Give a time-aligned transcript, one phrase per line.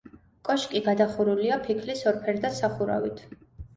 [0.47, 3.27] კოშკი გადახურულია ფიქლის ორფერდა სახურავით.